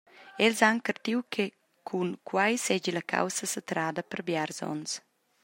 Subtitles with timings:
[0.45, 1.45] Els han cartiu che
[1.89, 4.91] cun quei seigi la caussa satrada per biars onns.